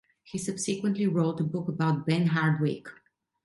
He 0.23 0.39
subsequently 0.39 1.05
wrote 1.05 1.39
a 1.39 1.43
book 1.43 1.67
about 1.67 2.07
Ben 2.07 2.25
Hardwick. 2.25 2.87